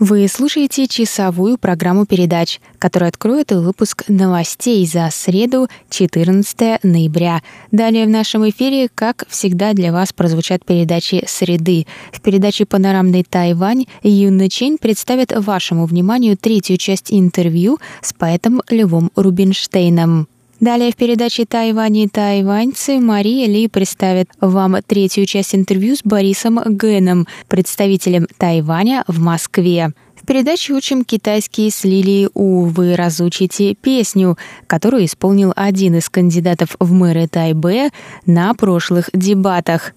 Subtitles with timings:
[0.00, 7.42] Вы слушаете часовую программу передач, которая откроет выпуск новостей за среду, 14 ноября.
[7.70, 11.86] Далее в нашем эфире, как всегда, для вас прозвучат передачи «Среды».
[12.14, 19.10] В передаче «Панорамный Тайвань» Юна Чень представит вашему вниманию третью часть интервью с поэтом Львом
[19.16, 20.29] Рубинштейном.
[20.60, 26.60] Далее в передаче «Тайвань и тайваньцы» Мария Ли представит вам третью часть интервью с Борисом
[26.62, 29.92] Гэном, представителем Тайваня в Москве.
[30.14, 36.76] В передаче «Учим китайский» с Лилией У вы разучите песню, которую исполнил один из кандидатов
[36.78, 37.88] в мэры Тайбе
[38.26, 39.94] на прошлых дебатах.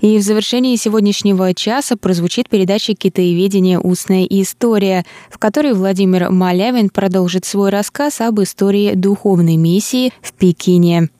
[0.00, 3.78] И в завершении сегодняшнего часа прозвучит передача «Китаеведение.
[3.78, 11.10] Устная история», в которой Владимир Малявин продолжит свой рассказ об истории духовной миссии в Пекине.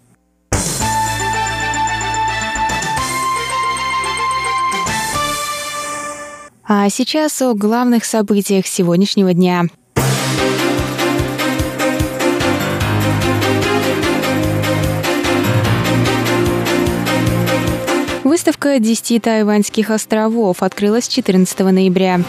[6.73, 9.65] А сейчас о главных событиях сегодняшнего дня.
[18.63, 22.21] Выставка 10 тайваньских островов открылась 14 ноября.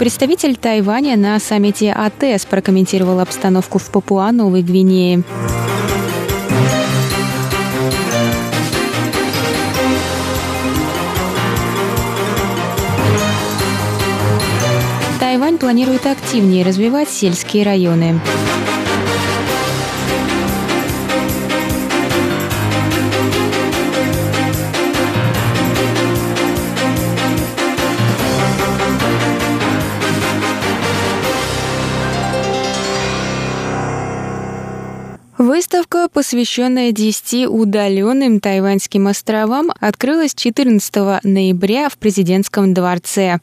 [0.00, 5.22] Представитель Тайваня на саммите АТС прокомментировал обстановку в Папуа-Новой Гвинее.
[15.20, 18.20] Тайвань планирует активнее развивать сельские районы.
[35.48, 43.40] Выставка, посвященная 10 удаленным тайваньским островам, открылась 14 ноября в президентском дворце.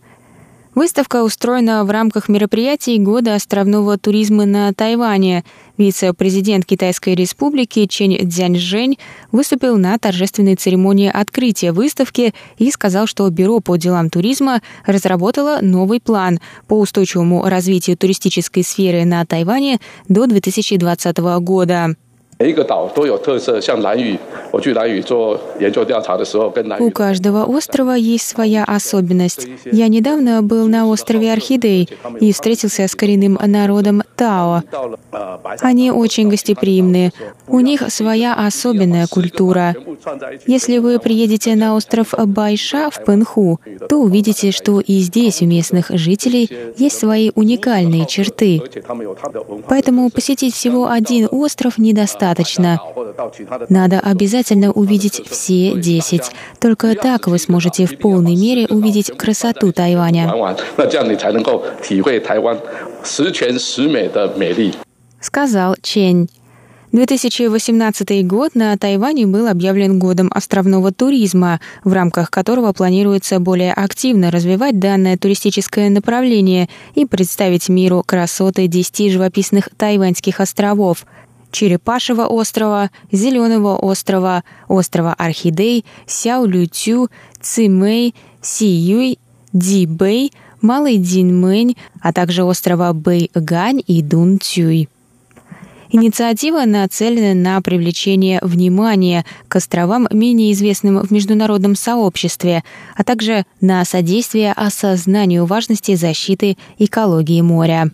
[0.75, 5.45] Выставка устроена в рамках мероприятий Года островного туризма на Тайване.
[5.77, 8.97] Вице-президент Китайской республики Чен Цзяньжэнь
[9.31, 16.01] выступил на торжественной церемонии открытия выставки и сказал, что Бюро по делам туризма разработало новый
[16.01, 21.95] план по устойчивому развитию туристической сферы на Тайване до 2020 года.
[26.79, 29.47] У каждого острова есть своя особенность.
[29.71, 34.63] Я недавно был на острове Орхидей и встретился с коренным народом Тао.
[35.61, 37.11] Они очень гостеприимные.
[37.47, 39.75] У них своя особенная культура.
[40.45, 43.59] Если вы приедете на остров Байша в Пенху,
[43.89, 48.61] то увидите, что и здесь у местных жителей есть свои уникальные черты.
[49.67, 52.79] Поэтому посетить всего один остров недостаточно достаточно.
[53.69, 56.31] Надо обязательно увидеть все 10.
[56.59, 60.33] Только так вы сможете в полной мере увидеть красоту Тайваня.
[65.19, 66.29] Сказал Чень.
[66.91, 74.31] 2018 год на Тайване был объявлен годом островного туризма, в рамках которого планируется более активно
[74.31, 81.05] развивать данное туристическое направление и представить миру красоты 10 живописных тайваньских островов–
[81.55, 87.09] Черепашьего острова, Зеленого острова, острова Орхидей, Сяолютю,
[87.41, 89.19] Цимэй, Сиюй,
[89.53, 90.33] Дибэй,
[90.65, 94.89] Малый Динмэнь, а также острова Бэй-Гань и Дун-Тюй.
[95.91, 102.63] Инициатива нацелена на привлечение внимания к островам, менее известным в международном сообществе,
[102.97, 107.91] а также на содействие осознанию важности защиты экологии моря.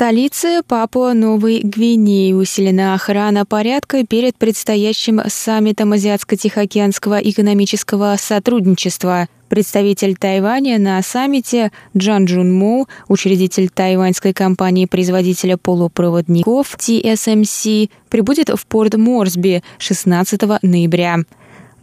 [0.00, 9.28] Столице Папуа-Новой Гвинеи усилена охрана порядка перед предстоящим саммитом Азиатско-Тихоокеанского экономического сотрудничества.
[9.50, 18.94] Представитель Тайваня на саммите Джан Джун Му, учредитель тайваньской компании-производителя полупроводников TSMC, прибудет в порт
[18.94, 21.18] Морсби 16 ноября.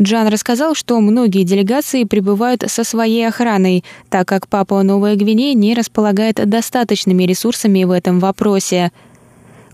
[0.02, 5.74] Джан рассказал, что многие делегации прибывают со своей охраной, так как Папуа Новая Гвинея не
[5.74, 8.92] располагает достаточными ресурсами в этом вопросе–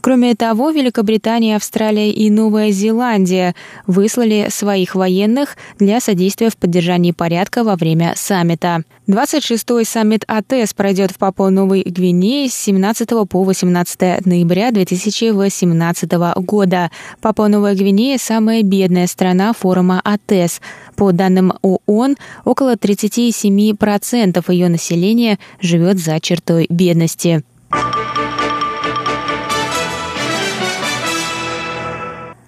[0.03, 3.55] Кроме того, Великобритания, Австралия и Новая Зеландия
[3.87, 8.83] выслали своих военных для содействия в поддержании порядка во время саммита.
[9.07, 16.91] 26-й саммит АТС пройдет в Папуа-Новой Гвинее с 17 по 18 ноября 2018 года.
[17.21, 20.59] Папуа-Новая Гвинея– самая бедная страна форума АТС.
[20.97, 27.45] По данным ООН, около 37% ее населения живет за чертой бедности.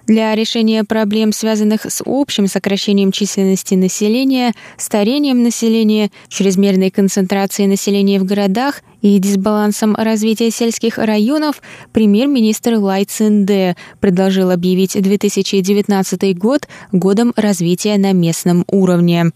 [0.07, 8.23] Для решения проблем, связанных с общим сокращением численности населения, старением населения, чрезмерной концентрацией населения в
[8.23, 11.59] городах и дисбалансом развития сельских районов,
[11.91, 19.31] премьер-министр Лай Цинде предложил объявить 2019 год годом развития на местном уровне.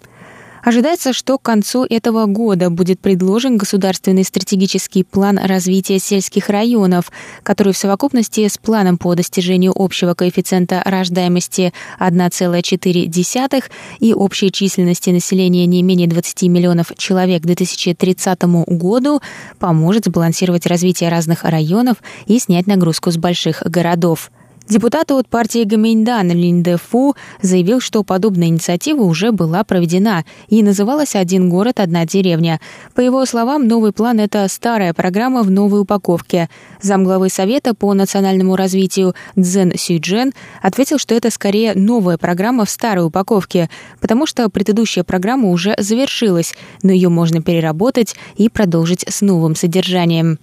[0.69, 7.12] Ожидается, что к концу этого года будет предложен государственный стратегический план развития сельских районов,
[7.42, 13.63] который в совокупности с планом по достижению общего коэффициента рождаемости 1,4
[14.00, 19.21] и общей численности населения не менее 20 миллионов человек к 2030 году
[19.57, 24.30] поможет сбалансировать развитие разных районов и снять нагрузку с больших городов.
[24.69, 31.16] Депутат от партии Гаминьдан Линде Фу заявил, что подобная инициатива уже была проведена и называлась
[31.16, 32.62] «Один город, одна деревня».
[32.94, 36.51] По его словам, новый план– это старая программа в новой упаковке.
[36.83, 43.07] Замглавы Совета по национальному развитию Цзэн Сюйджен ответил, что это скорее новая программа в старой
[43.07, 49.56] упаковке, потому что предыдущая программа уже завершилась, но ее можно переработать и продолжить с новым
[49.56, 50.38] содержанием.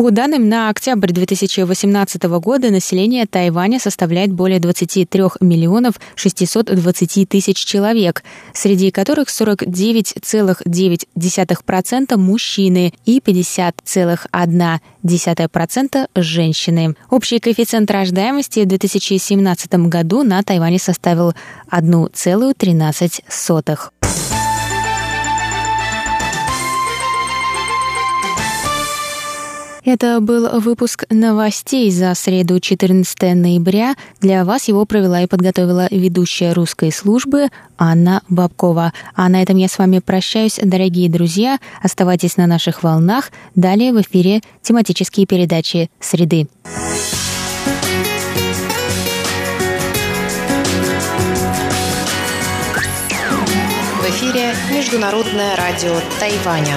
[0.00, 8.24] По данным на октябрь 2018 года население Тайваня составляет более 23 миллионов 620 тысяч человек,
[8.54, 16.96] среди которых 49,9% мужчины и 50,1% женщины.
[17.10, 21.34] Общий коэффициент рождаемости в 2017 году на Тайване составил
[21.70, 23.22] 1,13.
[29.84, 33.94] Это был выпуск новостей за среду 14 ноября.
[34.20, 37.48] Для вас его провела и подготовила ведущая русской службы
[37.78, 38.92] Анна Бабкова.
[39.14, 41.58] А на этом я с вами прощаюсь, дорогие друзья.
[41.82, 43.30] Оставайтесь на наших волнах.
[43.54, 46.46] Далее в эфире тематические передачи «Среды».
[54.00, 56.76] В эфире Международное радио Тайваня.